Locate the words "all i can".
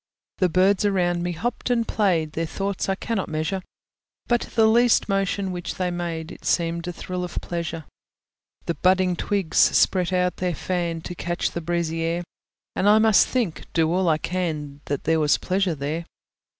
13.93-14.81